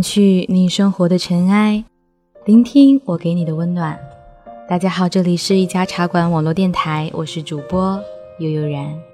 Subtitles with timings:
[0.00, 1.84] 去你生活的尘埃，
[2.44, 3.98] 聆听我给你的温暖。
[4.68, 8.00] 大家好，这里是一家茶馆网络电台，我是主播
[8.38, 9.09] 悠悠然。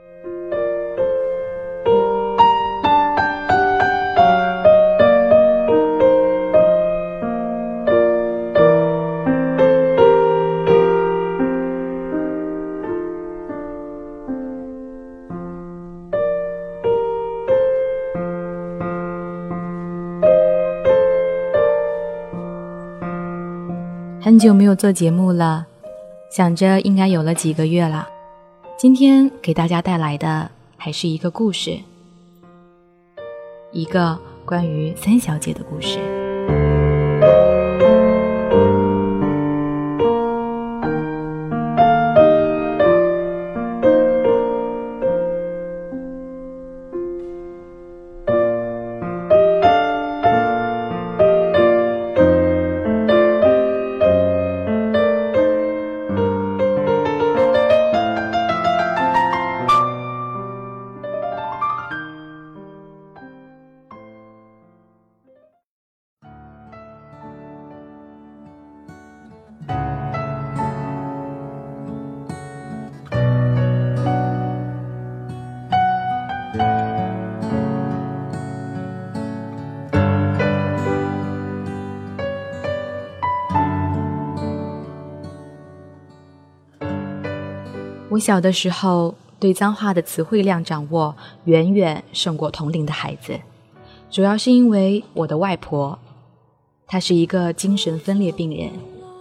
[24.26, 25.64] 很久没有做节目了，
[26.32, 28.08] 想着应该有了几个月了。
[28.76, 31.78] 今天给大家带来的还是一个故事，
[33.70, 36.25] 一个关于三小姐的故事。
[88.16, 91.14] 我小的时候，对脏话的词汇量掌握
[91.44, 93.38] 远远胜过同龄的孩子，
[94.10, 95.98] 主要是因为我的外婆，
[96.86, 98.70] 她是一个精神分裂病人，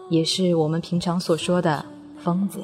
[0.09, 1.83] 也是我们平常所说的
[2.23, 2.63] 疯子。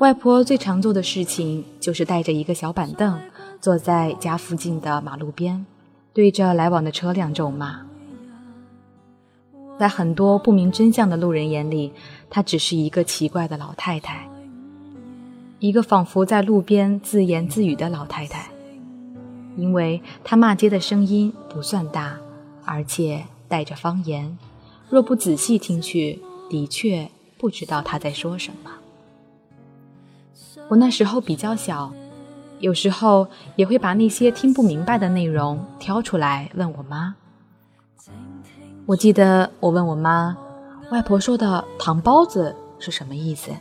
[0.00, 3.20] 外婆最常做的事情就是带着一个小板凳，
[3.60, 5.64] 坐在家附近的马路边，
[6.12, 7.86] 对着来往的车辆咒骂。
[9.78, 11.92] 在很多不明真相的路人眼里，
[12.28, 14.28] 她只是一个奇怪的老太太。
[15.60, 18.50] 一个仿佛在路边自言自语的老太太，
[19.56, 22.18] 因为她骂街的声音不算大，
[22.64, 24.38] 而且带着方言，
[24.88, 28.70] 若不仔细听去，的确不知道她在说什么。
[30.68, 31.92] 我那时候比较小，
[32.58, 37.14] 有时候也会把那些听不明白的内容挑出来问我妈。
[38.86, 40.34] 我记得我问我妈，
[40.90, 43.52] 外婆说的“糖包子”是什么意思？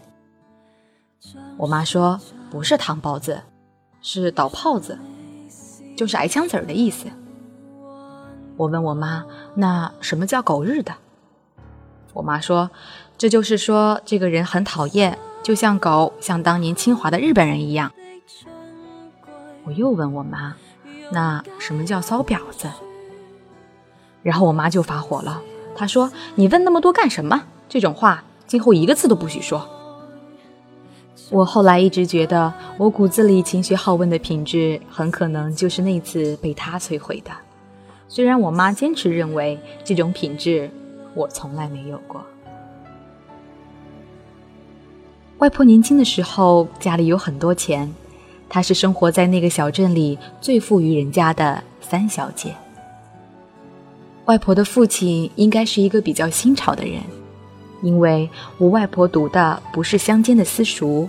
[1.60, 2.18] 我妈说
[2.50, 3.42] ：“不是糖包子，
[4.02, 4.98] 是倒炮子，
[5.98, 7.08] 就是挨枪子儿的意思。”
[8.56, 9.26] 我问我妈
[9.56, 10.94] ：“那什么叫狗日的？”
[12.16, 12.72] 我妈说
[13.20, 17.92] ：“这就是说这个人很讨厌，就像狗像当年侵华的日本人一样。”
[19.68, 20.56] 我又问我妈
[21.12, 22.70] ：“那什么叫骚婊子？”
[24.24, 25.42] 然后我妈就发火了，
[25.76, 27.44] 她说：“你问那么多干什么？
[27.68, 29.70] 这种话今后一个字都不许说。”
[31.32, 37.30] 我后来一直觉得，我骨子里勤学好问的品质，很可能就是那次被他摧毁的。
[38.08, 40.68] 虽然我妈坚持认为这种品质
[41.14, 42.24] 我从来没有过。
[45.38, 47.94] 外婆年轻的时候家里有很多钱，
[48.50, 52.56] 她是生活在那个小镇里最富裕人家的三小姐。
[54.26, 57.02] 外婆的父亲应该是一个比较新潮的人，
[57.84, 61.08] 因为我外婆读的不是乡间的私塾。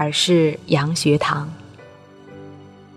[0.00, 1.46] 而是洋学堂。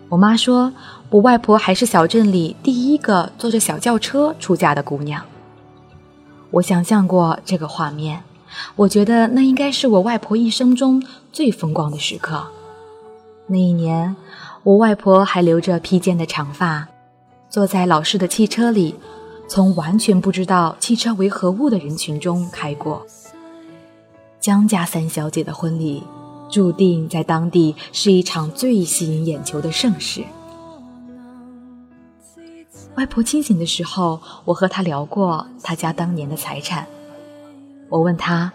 [0.07, 0.71] 我妈说，
[1.09, 5.21] 我外婆还是小镇里第一个坐着小轿车出嫁的姑娘。
[6.51, 8.23] 我想象过这个画面，
[8.77, 12.47] 我觉得那应该是我外婆一生中最风光的时刻。
[13.47, 14.15] 那一年，
[14.63, 16.87] 我外婆还留着披肩的长发，
[17.49, 18.95] 坐在老式的汽车里，
[19.49, 23.05] 从完全不知道汽车为何物的人群中开过。
[24.39, 26.01] 江家三小姐的婚礼。
[26.53, 30.23] 注定在当地是一场最吸引眼球的盛事。
[32.95, 36.85] 外婆清醒的时候，我和她聊过她家当年的财产。
[37.89, 38.53] 我问她：“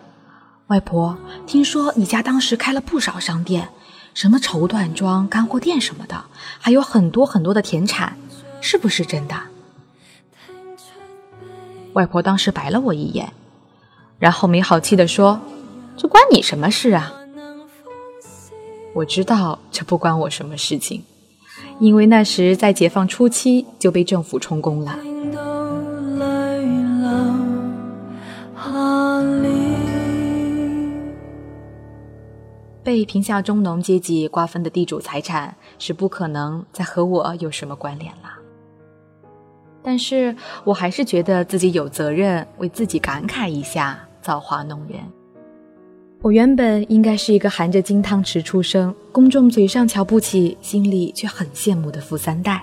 [0.69, 3.69] 外婆，听说你家当时开了不少商店，
[4.15, 6.25] 什么绸缎庄、干货店什么的，
[6.61, 8.17] 还有很多很多的田产，
[8.61, 9.35] 是不是真的？”
[11.95, 13.33] 外婆当时白了我一眼，
[14.21, 15.41] 然后没好气地说
[15.99, 17.13] ：“这关你什么事啊？”
[18.99, 21.05] 我知道这不关我什么事情，
[21.79, 24.99] 因为那时在解放初期就被政府充公了。
[32.83, 38.31] 被贫下中农阶级瓜分的地主财产是不可能再和我有什么关联了。
[39.81, 40.35] 但是
[40.65, 44.99] 我还是觉得自己有责任为自己感慨一下，造化弄人。
[46.21, 52.61] 我原本应该是一个含着金汤匙出生，公众嘴上瞧不起，心里却很羡慕的富三代。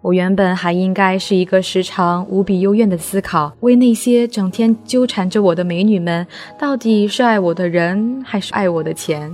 [0.00, 6.26] 我原本还应该是一个时常无比幽怨的思考，为那些整天纠缠着我的美女们，
[6.58, 9.30] 到底是爱我的人还是爱我的钱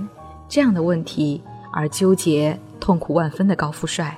[0.49, 1.41] 这样的问题
[1.71, 4.17] 而纠结、痛苦万分的高富帅。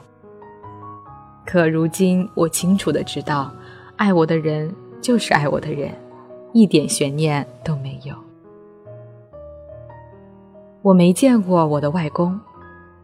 [1.46, 3.54] 可如今，我清楚的知道，
[3.96, 5.92] 爱我的人就是爱我的人，
[6.52, 8.16] 一点悬念都没有。
[10.88, 12.39] 我没见过我的外公，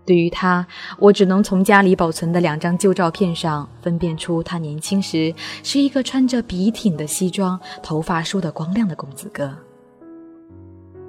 [0.06, 0.66] 对于他，
[1.00, 9.54] 我只能从家里保存的两张旧照片上分辨出他年轻时是一个穿着笔挺的西装、头发梳得光亮的公子哥。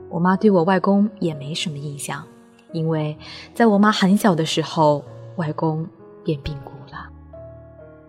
[0.09, 2.25] 我妈对我外公也没什么印象，
[2.73, 3.17] 因为
[3.55, 5.05] 在我妈很小的时候，
[5.37, 5.87] 外公
[6.25, 7.07] 便病故了。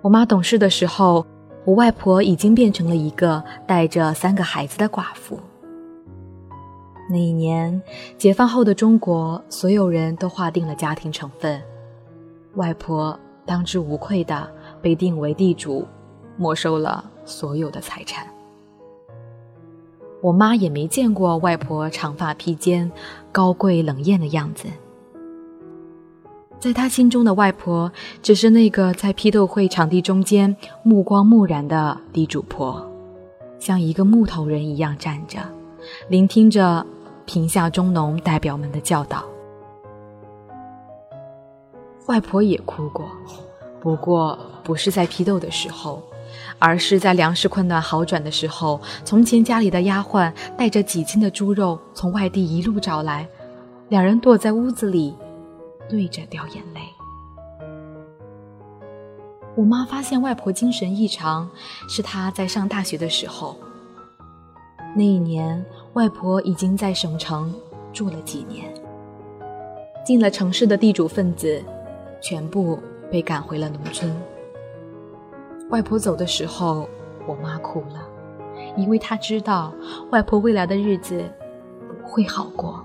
[0.01, 1.23] 我妈懂事的时候，
[1.65, 5.39] 我外婆已经变成了一个带着三个孩子的寡妇。
[7.07, 7.79] 那一年，
[8.17, 11.61] 解放后的中国，所有人都划定了家庭成分。
[12.55, 14.49] 外婆当之无愧的
[14.81, 15.85] 被定为地主，
[16.35, 18.25] 没收了所有的财产。
[20.19, 22.91] 我妈也没见过外婆长发披肩、
[23.31, 24.67] 高贵冷艳的样子。
[26.59, 27.91] 在她心中的外婆，
[28.23, 32.83] 只是那个在批斗会场地中间目光木然的地主婆，
[33.59, 35.37] 像一个木头人一样站着，
[36.09, 36.83] 聆听着。
[37.25, 39.23] 贫下中农代表们的教导，
[42.05, 43.09] 外婆也哭过，
[43.81, 46.01] 不过不是在批斗的时候，
[46.59, 48.79] 而是在粮食困难好转的时候。
[49.03, 53.27] 从前家里的丫鬟带着几斤的猪肉从外地一路找来，
[53.89, 55.15] 两人躲在屋子里，
[55.89, 56.81] 对着掉眼泪。
[59.55, 61.49] 我妈发现外婆精神异常，
[61.87, 63.55] 是她在上大学的时候。
[64.95, 67.53] 那一年，外婆已经在省城
[67.93, 68.69] 住了几年。
[70.05, 71.63] 进了城市的地主分子，
[72.21, 72.77] 全部
[73.09, 74.13] 被赶回了农村。
[75.69, 76.89] 外婆走的时候，
[77.25, 78.05] 我妈哭了，
[78.75, 79.73] 因为她知道
[80.11, 81.23] 外婆未来的日子
[81.87, 82.83] 不会好过。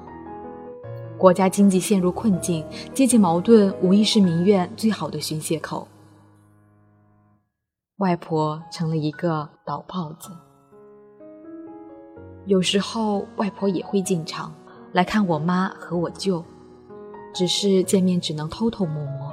[1.19, 2.65] 国家经济陷入困境，
[2.95, 5.89] 阶级矛盾无疑是民怨最好的宣泄口。
[7.97, 10.31] 外婆成了一个倒炮子。
[12.47, 14.53] 有时候外婆也会进城
[14.93, 16.43] 来看我妈和我舅，
[17.35, 19.33] 只是见面只能偷偷摸摸，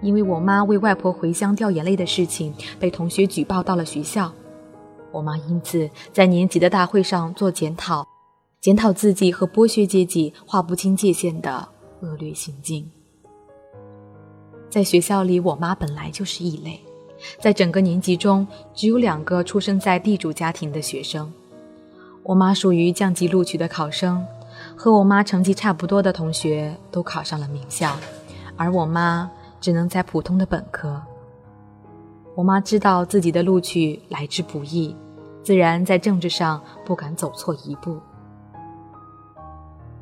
[0.00, 4.32] 因为我妈为外婆回乡掉眼泪的事情被同学举报到了学校，
[5.12, 8.06] 我妈因此在年级的大会上做检讨，
[8.60, 11.68] 检讨自己和剥削阶级划不清界限的
[12.00, 12.88] 恶劣行径。
[14.70, 16.80] 在学校里，我妈本来就是异类，
[17.40, 21.30] 在整个年级中只有两个出生在地主家庭的学生。
[22.30, 24.24] 我妈属于降级录取的考生，
[24.76, 27.96] 和我妈成绩差不多的同学都考上了名校，
[28.56, 29.28] 而我妈
[29.60, 31.02] 只能在普通的本科。
[32.36, 34.94] 我妈知道自己的录取来之不易，
[35.42, 37.98] 自然在政治上不敢走错一步。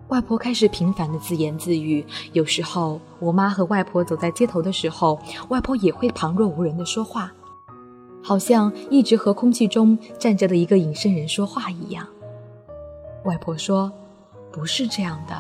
[0.09, 7.33] 外婆开始频繁的自言自语，有时候我妈和外婆走在街头的时候，外婆也会旁若无人的说话。
[8.23, 12.07] 好像一直和空气中站着的一个隐身人说话一样。
[13.25, 13.93] 外婆说
[14.53, 15.35] ：“不是这样的。”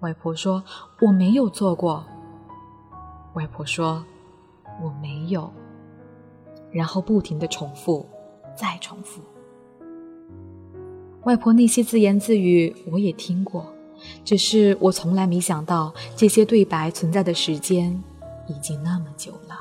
[0.00, 0.62] 外婆说
[1.00, 2.04] ：“我没有做过。”
[3.34, 4.04] 外婆说
[4.82, 5.50] ：“我没有。”
[6.70, 8.06] 然后不停的重复，
[8.54, 9.22] 再重复。
[11.24, 13.66] 外婆那些自言自语我也听过，
[14.24, 18.02] 只是我从来没想到这些对白存在的时间
[18.46, 19.58] 已经那么久了。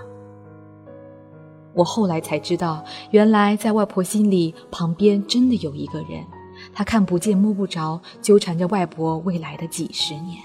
[1.74, 6.26] 我后来才知道，原来在外婆心里，旁边真的有一个人，
[6.78, 10.40] 他看不见摸不着，纠缠着外婆未来的几十年。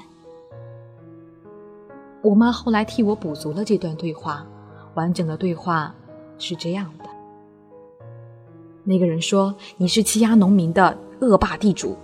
[2.23, 4.43] 我妈后来替我补足了这段对话，
[4.95, 5.95] 完整的对话
[6.39, 7.05] 是这样的：
[8.83, 11.95] 那个人说你是欺压农民的恶霸地主。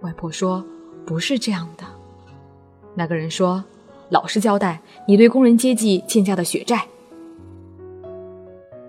[0.00, 0.64] 外婆说
[1.04, 1.84] 不是这样的。
[2.94, 3.62] 那个人说
[4.08, 6.86] 老实交代，你对工人阶级欠下的血债。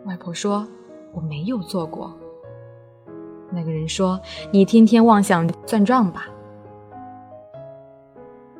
[0.05, 0.65] 外婆说
[1.11, 2.17] ：“我没有做过。”
[3.53, 4.19] 那个人说
[4.51, 6.27] ：“你天天妄想算账吧。”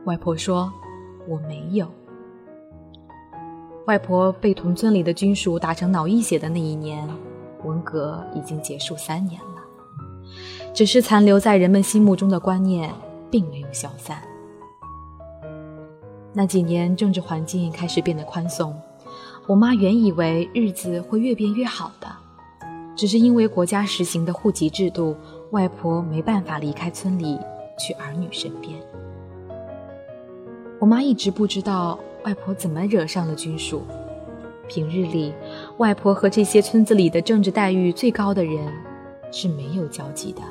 [0.06, 0.72] 外婆说
[1.28, 1.88] ：“我没有。”
[3.88, 7.08] 外婆被同村里的军属打成脑溢血的那一年，
[7.64, 9.64] 文革已经结束三年了，
[10.74, 12.94] 只是残留在人们心目中的观念
[13.30, 14.22] 并没有消散。
[16.32, 18.74] 那几年，政治环境开始变得宽松。
[19.46, 22.08] 我妈原以为日子会越变越好的，
[22.96, 25.16] 只是因为国家实行的户籍制度，
[25.52, 27.40] 外婆没办法离开村里
[27.78, 28.76] 去儿女身边。
[30.80, 33.82] 我妈一直不知道外婆怎么惹上了军属。
[34.68, 35.34] 平日里，
[35.78, 38.66] 外婆和这些村子里的政治待遇最高的人
[39.32, 40.42] 是没有交集的。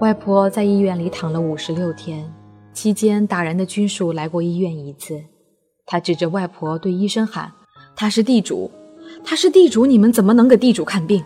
[0.00, 2.32] 外婆在医院里躺了五十六天，
[2.72, 5.20] 期间打人的军属来过医院一次。
[5.86, 7.50] 他指着外婆对医生喊
[7.96, 8.70] ：“他是地主，
[9.24, 11.22] 他是地主，你们怎么能给地主看病？”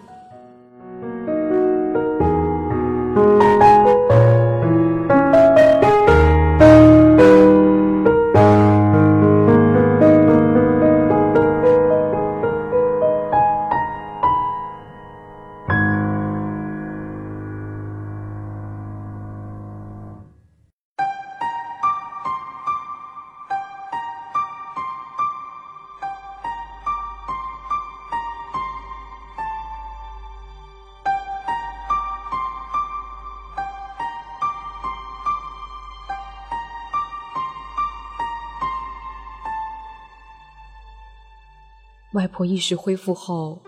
[42.12, 43.58] 外婆意识恢复后，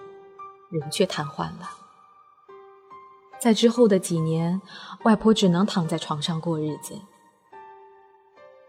[0.70, 1.70] 人却瘫痪了。
[3.40, 4.60] 在之后的几年，
[5.04, 6.94] 外婆只能躺在床上过日子。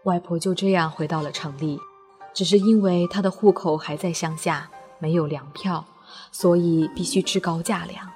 [0.04, 1.78] 外婆就这样回到了城里，
[2.32, 5.84] 只是因为她的户口还在乡下，没有粮票，
[6.32, 8.10] 所以必须吃高价粮。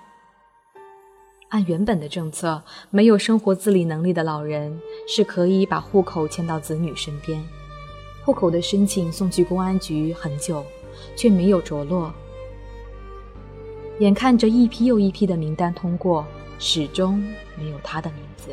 [1.51, 7.43] 按原本的政策，没有生活自理能力的老人是可以把户口迁到子女身边。
[8.25, 10.65] 户口的申请送去公安局很久。
[11.17, 12.13] 却没有着落。
[13.99, 16.27] 眼看着一批又一批的名单通过，
[16.59, 17.23] 始终
[17.59, 18.51] 没有他的名字。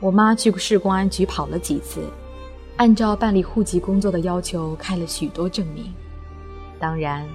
[0.00, 2.02] 我妈去市公安局跑了几次，
[2.76, 5.90] 按照办理户籍工作的要求开了许多证明，
[6.78, 7.26] 当然，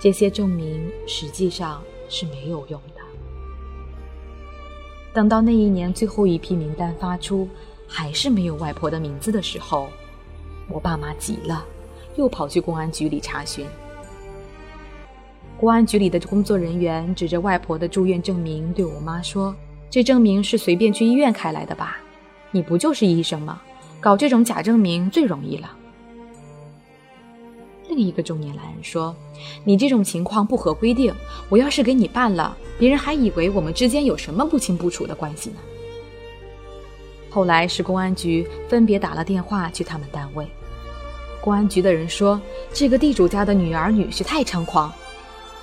[0.00, 3.02] 这些证明实际上是没有用的。
[5.12, 7.46] 等到那一年最后一批名单发出，
[7.86, 9.88] 还是没有外婆的名字的时候，
[10.68, 11.66] 我爸妈急了。
[12.16, 13.64] 又跑去公安局里查询。
[15.58, 19.56] 公安局里的工作人员指着外婆的住院证明对我妈说
[19.88, 21.96] ：“这证明是随便去医院开来的吧？
[22.50, 23.62] 你不就是医生吗？
[24.00, 25.70] 搞这种假证明最容易了。”
[27.88, 29.16] 另一个中年男人说
[29.64, 31.14] ：“你这种情况不合规定，
[31.48, 35.56] 我要是给你办了，别人还以为我们之间有什么不清不楚的关系呢。”
[37.30, 40.46] 后来是公安局分别打了电话去他们单位。
[41.46, 42.40] 公安局的人说
[42.74, 44.92] ：“这个地主家的女儿女婿太猖狂，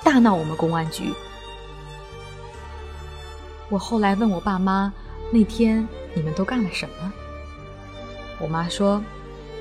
[0.01, 1.11] 大闹我们公安局。”
[3.67, 4.93] 我后来问我爸妈
[5.29, 7.13] ：“那天你们都干了什么？”
[8.39, 9.03] 我妈说：“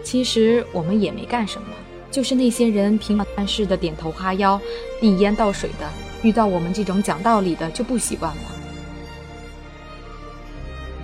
[0.05, 1.67] 其实我们也没干什么，
[2.09, 4.61] 就是那些人平常办事的点头哈腰、
[5.01, 5.91] 递烟倒水的，
[6.23, 8.43] 遇到我们这种讲道理的就不习惯了。”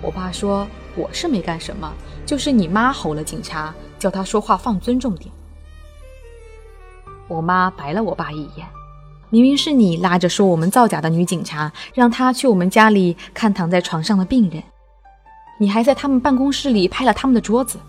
[0.01, 1.93] 我爸说：“我是没干什么，
[2.29, 5.29] 就是你妈吼了警察。”叫他说话放尊重点。
[7.27, 8.65] 我妈白了我爸一眼，
[9.29, 14.63] 明明是你拉着说我们造假的女警察，让他去我们家里看躺在床上的病人，
[15.59, 17.81] 你还在他们办公室里拍了他们的桌子。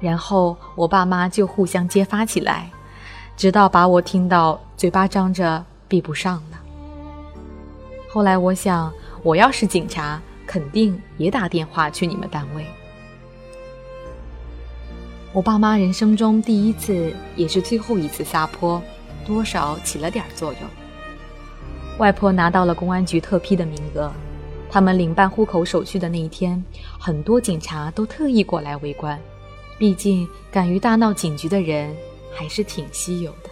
[0.00, 2.70] 然后我爸妈就互相揭发起来，
[3.34, 6.60] 直到把我听到嘴巴张着闭不上了。
[8.10, 10.20] 后来我想，我要是警察，
[10.52, 12.66] 肯定也打电话去你们单位。
[15.32, 18.82] 我爸妈人生中第一次，也是最后一次撒泼，
[19.24, 20.60] 多少起了点作用。
[21.96, 24.12] 外婆拿到了公安局特批的名额，
[24.68, 26.62] 他们领办户口手续的那一天，
[26.98, 29.18] 很多警察都特意过来围观。
[29.78, 31.96] 毕竟敢于大闹警局的人
[32.30, 33.48] 还是挺稀有的。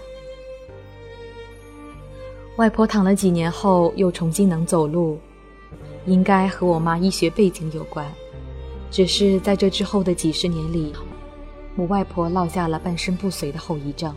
[2.57, 5.19] 外婆躺了几年后又重新能走路，
[6.07, 8.07] 应该和我妈医学背景有关。
[8.91, 10.93] 只是在这之后的几十年里。
[11.77, 14.15] 我外婆落下了半身不遂的后遗症。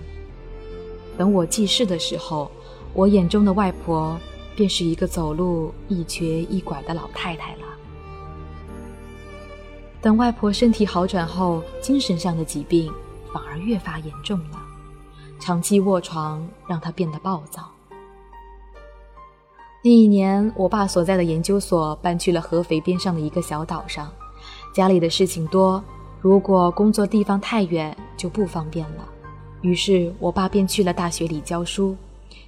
[1.16, 2.52] 等我记事的时候，
[2.94, 4.20] 我眼中的外婆
[4.56, 7.62] 便是一个走路一瘸一拐的老太太了。
[10.02, 12.92] 等外婆身体好转后，精神上的疾病
[13.32, 14.60] 反而越发严重了，
[15.40, 17.73] 长期卧床让她变得暴躁。
[19.86, 24.10] 那一年，我爸所在的研究所搬去了合肥边上的一个小岛上，
[24.74, 25.84] 家里的事情多。
[26.22, 29.06] 如果工作地方太远，就不方便了。
[29.60, 31.98] 于是我爸便去了大学里教书，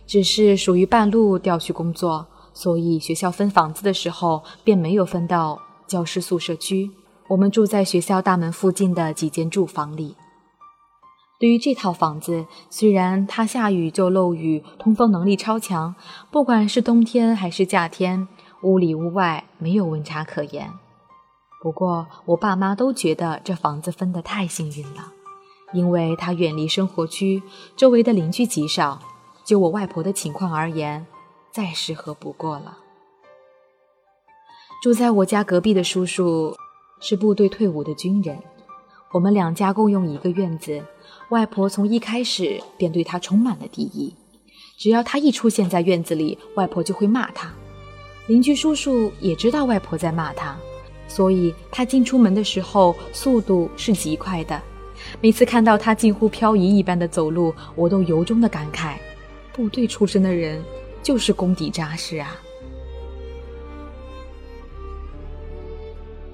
[0.08, 6.90] 只是属于半路调去工作，所以学校分房子的时候便没有分到教师宿舍区。
[7.28, 10.16] 我们住在学校大门附近的几间住房里。
[11.38, 15.94] 对于这套房子，虽然它下雨就漏雨，通风能力超强，
[16.32, 18.28] 不管是冬天还是夏天，
[18.62, 20.72] 屋里屋外没有温差可言。
[21.62, 25.12] 不过，我爸妈都觉得这房子分得太幸运了，
[25.74, 27.44] 因为它远离生活区，
[27.76, 29.00] 周围的邻居极少。
[29.44, 31.06] 就我外婆的情况而言，
[31.52, 32.78] 再适合不过了。
[34.82, 36.56] 住在我家隔壁的叔叔
[37.02, 38.40] 是部队退伍的军人，
[39.12, 40.82] 我们两家共用一个院子。
[41.30, 44.14] 外婆从一开始便对他充满了敌意，
[44.78, 47.52] 只要他一出现在院子里，外婆就会骂他。
[48.28, 50.56] 邻居叔叔也知道外婆在骂他，
[51.08, 54.62] 所以他进出门的时候速度是极快的。
[55.20, 58.96] 每次看到他近乎漂移一般的走路，我都由衷的感慨：
[59.52, 60.64] 部队出身的人
[61.02, 62.36] 就是功底扎实啊。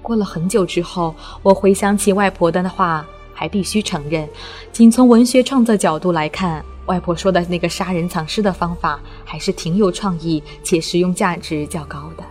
[0.02, 3.08] 过了很久之后，我回想起外婆的话。
[3.42, 4.30] 还必须承认，
[4.72, 12.24] 仅从文学创作角度来看，外婆说的那个杀人藏尸的方法还是挺有创意且实用价值较高的。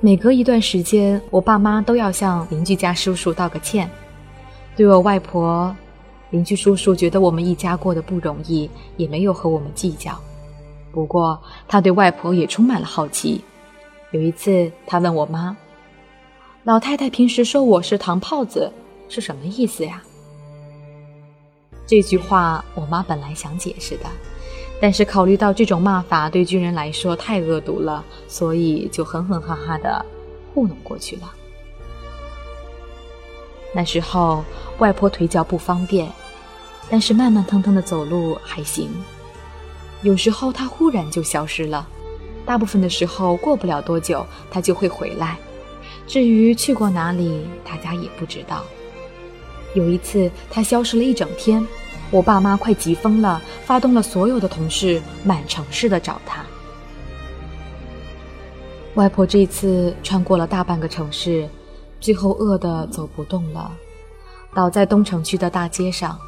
[0.00, 3.88] 每隔一段时间，我爸妈都要向邻居家叔叔道个歉。
[4.74, 5.72] 对我外婆，
[6.30, 10.20] 邻居叔叔觉得我们一家过得不容易，也没有和我们计较。
[10.90, 13.40] 不过，他对外婆也充满了好奇。
[14.10, 15.56] 有一次，他问我妈。
[16.68, 18.70] 老太太平时说我是糖泡子，
[19.08, 20.02] 是什么意思呀？
[21.86, 24.04] 这句话我妈本来想解释的，
[24.78, 30.04] 但是考虑到这种骂法对军人来说太恶毒了，所以就哼哼哈哈的
[30.52, 31.32] 糊弄过去了。
[33.72, 34.44] 那时候
[34.76, 36.12] 外婆腿脚不方便，
[36.90, 38.90] 但是慢慢腾腾的走路还行。
[40.02, 41.88] 有时候她忽然就消失了，
[42.44, 45.38] 大部分的时候过不了多久她就会回来。
[46.06, 48.64] 至于去过哪里，大家也不知道。
[49.74, 51.66] 有一次，他消失了一整天，
[52.10, 56.44] 我爸妈快急疯了，发动了所有的同事，满城市的找他。
[58.94, 61.48] 外婆这次穿过了大半个城市，
[62.00, 63.70] 最后饿得走不动了，
[64.54, 66.18] 倒在东城区的大街上。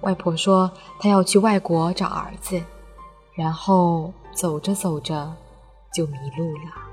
[0.00, 2.60] 外婆说，她要去外国找儿子，
[3.34, 5.32] 然后走着走着
[5.94, 6.83] 就迷路了。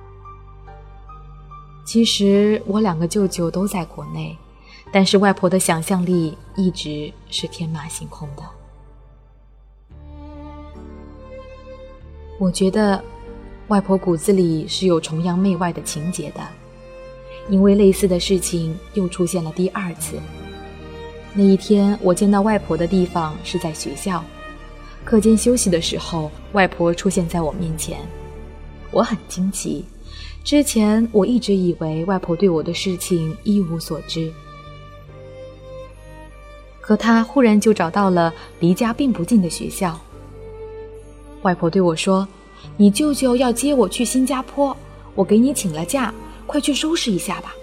[1.84, 4.38] 其实我两个舅舅都在国内，
[4.92, 8.44] 但是外婆的想象力一直是天马行空的。
[12.40, 13.04] 我觉得
[13.68, 16.42] 外婆骨子里是有崇洋媚外的情节的，
[17.50, 20.18] 因为类似的事情又出现了第二次。
[21.34, 24.24] 那一天我见到外婆的地方是在学校，
[25.04, 28.00] 课间休息的时候，外婆出现在我面前，
[28.92, 29.86] 我很惊奇。
[30.44, 34.32] 之前我一直以为外婆对我的事情一无所知，
[36.82, 40.00] 可她忽然就找到了离家并不近的学校。
[41.44, 42.28] 外婆对我说
[42.76, 44.76] ：“你舅舅要接我去新加坡，
[45.14, 46.14] 我给你请了假，
[46.48, 47.54] 快去收拾一下吧。”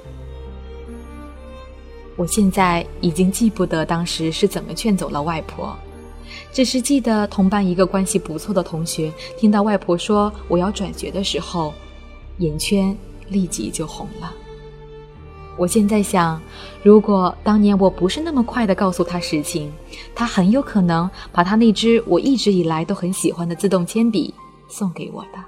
[2.16, 5.76] 我现在已经记不得当时是怎么劝走了外婆，
[6.52, 11.74] 只是记得同班一个关系不错的同学听到外婆说我要转学的时候。
[12.38, 12.96] 眼圈
[13.29, 14.33] 立即就红了。
[15.57, 16.40] 我现在想，
[16.85, 19.72] 如果当年我不是那么快的告诉他实情，
[20.14, 24.33] 他很有可能把他那支我一直以来都很喜欢的自动铅笔
[24.68, 25.44] 送给我的。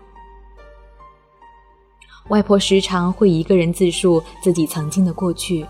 [2.29, 5.65] 外婆时常会一个人自述自己曾经的过去，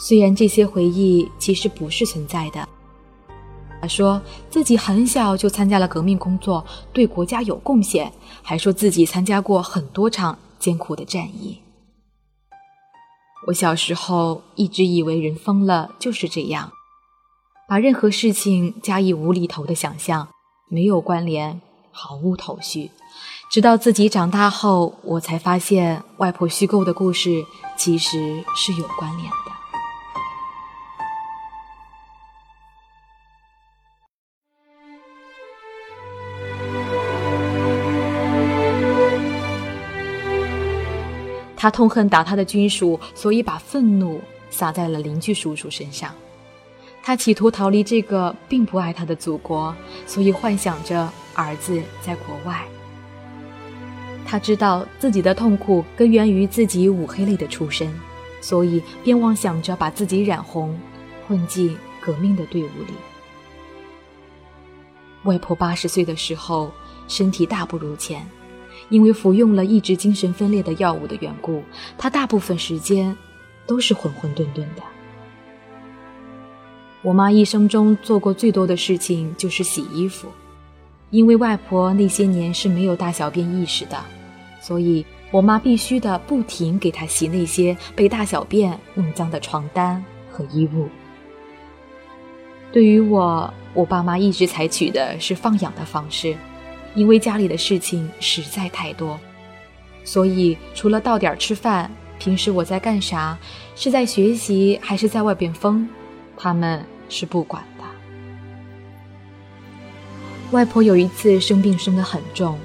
[0.00, 2.68] 虽然这些回忆其实不是存在的。
[3.80, 8.12] 他说自己很小就参加了革命工作，对国家有贡献，
[8.42, 11.60] 还说自己参加过很多场艰苦的战役。
[13.46, 16.72] 我小时候一直以为人疯了就是这样，
[17.68, 20.28] 把任何事情加以无厘头的想象，
[20.68, 21.60] 没有关联，
[21.90, 22.90] 毫无头绪。
[23.50, 29.47] 直到自己长大后，我才发现外婆虚构的故事其实是有关联的。
[41.60, 46.14] 他痛恨打他的军属，所以把愤怒撒在了邻居叔叔身上。
[47.02, 49.74] 他企图逃离这个并不爱他的祖国，
[50.06, 52.64] 所以幻想着儿子在国外。
[54.24, 57.92] 他知道自己的痛苦根源于自己五黑类的出身，
[58.40, 60.78] 所以便妄想着把自己染红，
[61.26, 62.94] 混进革命的队伍里。
[65.24, 66.70] 外婆八十岁的时候，
[67.08, 68.24] 身体大不如前。
[68.88, 71.62] 因为服用了抑制精神分裂的药物的缘故，
[71.96, 73.16] 他大部分时间
[73.66, 74.82] 都是混混沌沌的。
[77.02, 80.28] 我妈一生中做过最多的事情就是洗衣服，
[81.10, 83.96] 因为外婆那些年是没有大小便意识的，
[84.60, 90.88] 所以我妈必须的不停给她洗那些被大小便弄脏的床单和衣物。
[92.72, 96.36] 对于我，我爸妈一直采取的是放养的方式，
[96.98, 99.16] 因为家里的事情实在太多，
[100.04, 103.38] 所以除了到点儿吃饭，平时我在干啥，
[103.76, 105.88] 是在学习还是在外边疯。
[106.36, 107.84] 他们是不管的。
[110.50, 112.58] 外婆有一次生病，生得很重，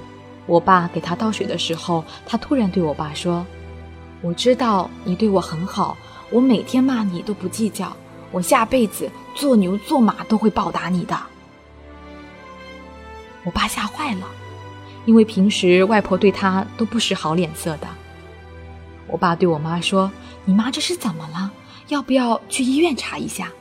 [0.47, 3.45] 我爸给她倒水的时候，她突然对我爸说
[4.21, 5.95] ：“我知道你对我很好，
[6.31, 7.95] 我每天骂你都不计较，
[8.31, 11.15] 我下辈子做牛做马都会报答你的。”
[13.43, 14.27] 我爸吓坏了，
[15.05, 17.87] 因为平时外婆对他都不使好脸色的。
[19.07, 20.11] 我爸对我妈说
[20.45, 21.51] ：“你妈这是怎么了？
[21.89, 23.51] 要不要去医院查一下？”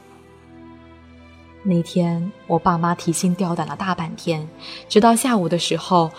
[1.64, 4.48] 那天，我爸妈提心吊胆了大半天，
[4.88, 6.10] 直到下午的时候，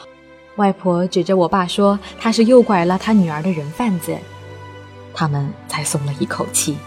[0.57, 4.17] 外婆指着我爸说他是诱拐了他女儿的人贩子，
[5.13, 6.77] 他们才松了一口气。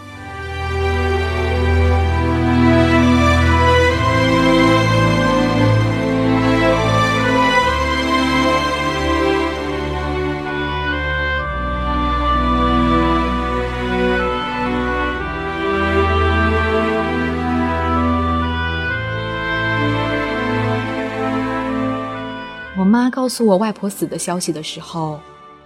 [23.17, 25.19] 告诉我外婆死的消息的时候，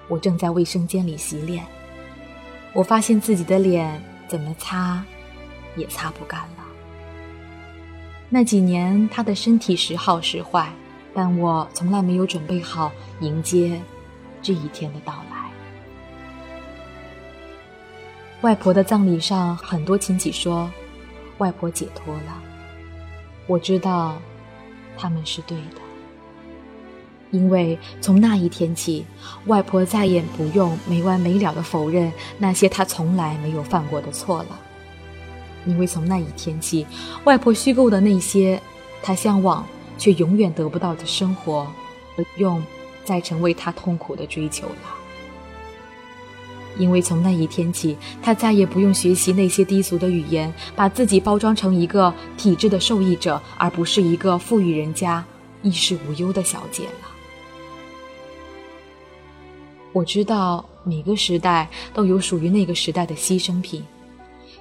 [0.08, 1.66] 我正在卫生间里洗脸。
[2.72, 5.04] 我发现自己的脸怎么擦，
[5.76, 6.64] 也擦不干了。
[8.30, 10.72] 那几年，她的身体时好时坏，
[11.14, 13.82] 但我从来没有准备好迎接
[14.42, 15.52] 这一天的到来。
[18.44, 20.72] 外婆的葬礼上，很多亲戚说，
[21.40, 22.42] 外婆解脱了。
[23.46, 24.18] 我知道，
[24.98, 25.91] 他们是对的。
[27.32, 29.06] 因为从那一天起，
[29.46, 34.60] 外婆再也不用没完没了的否认那些她从来没有犯过的错了。
[35.65, 36.86] 因为从那一天起，
[37.24, 38.62] 外婆虚构的那些
[39.02, 39.65] 她向往
[39.98, 41.67] 却永远得不到的生活，
[42.15, 42.62] 不用
[43.06, 44.98] 再成为她痛苦的追求了。
[46.78, 55.24] 因为从那一天起，她再也不用学习那些低俗的语言，把自己包装成一个体制的受益者，而不是一个富裕人家
[55.62, 57.11] 衣食无忧的小姐了。
[59.94, 63.84] 我知道每个时代都有属于那个时代的牺牲品，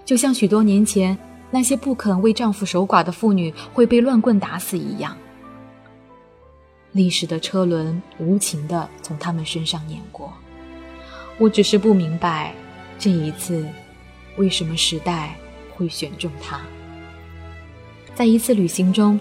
[0.05, 1.17] 就像许多年前
[1.51, 5.17] 那些不肯为丈夫守寡的妇女会被乱棍打死一样。
[6.93, 10.33] 历史的车轮无情地从他们身上碾过。
[11.39, 12.53] 我只是不明白，
[12.99, 13.65] 这一次
[14.37, 15.37] 为什么时代
[15.77, 16.61] 会选中他。
[18.15, 19.19] 在一次旅行中，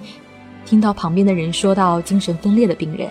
[0.65, 3.09] 听到旁边的人说到精神分裂的病人。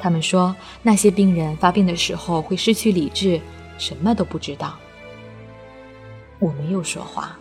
[0.00, 3.40] 他们说，那些病人发病的时候会失去理智，
[3.78, 4.76] 什么都不知道。
[6.38, 7.36] 我没有说话，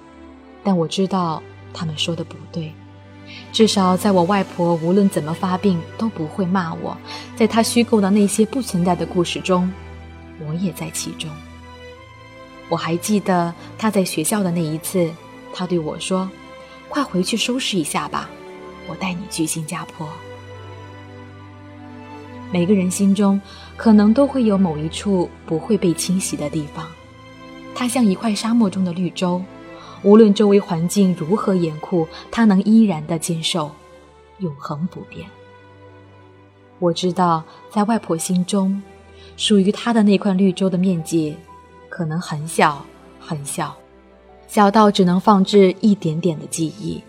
[0.63, 1.41] 但我知道
[1.73, 2.73] 他们说的不对。
[3.51, 6.97] 至少在我外婆无论怎么发病都不会骂我，
[7.35, 9.71] 在她虚构的那些不存在的故事中，
[10.47, 11.29] 我也在其中。
[12.69, 15.09] 我还记得她在学校的那一次，
[15.53, 16.29] 她对我说
[16.89, 18.29] ：“快回去收拾一下吧，
[18.87, 20.07] 我带你去新加坡。”
[22.51, 23.39] 每个人心中，
[23.75, 26.87] 可能都会有某一处不会被清洗的地方，
[27.75, 29.41] 它像一块沙漠中的绿洲，
[30.01, 33.71] 无论周围环境如何严酷，它能依然的坚守，
[34.39, 35.27] 永恒不变。
[36.79, 38.81] 我知道，在外婆心中，
[39.35, 41.35] 属于她的那块绿洲的面积，
[41.89, 42.85] 可能很小
[43.19, 43.75] 很小，
[44.47, 47.03] 小到只能放置一点点的记忆，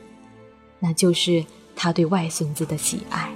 [0.80, 1.44] 那就是
[1.76, 3.30] 她对外孙子的喜爱。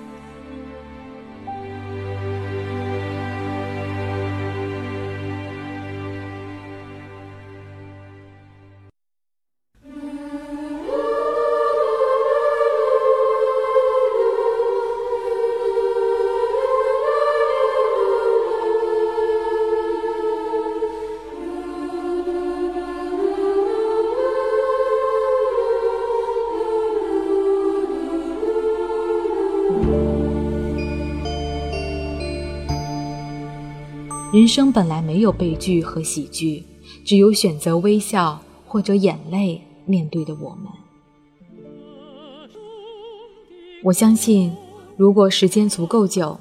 [34.33, 36.65] 人生本来没有悲剧和喜剧，
[37.05, 40.73] 只有选择微笑或者眼泪面对的我们。
[43.85, 44.57] 我相信，
[44.97, 46.41] 如果时间足够久，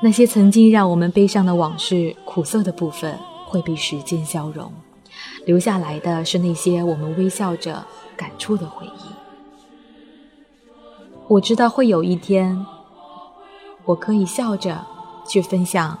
[0.00, 4.72] 那些曾经让我们悲伤的往事、苦涩的部分会被时间消融，
[5.44, 7.84] 留下来的是那些我们微笑着
[8.16, 9.10] 感触的回忆。
[11.26, 12.64] 我知道会有一天，
[13.86, 14.86] 我可以笑着
[15.26, 15.98] 去分享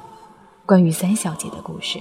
[0.68, 1.98] 关于三小姐的故事。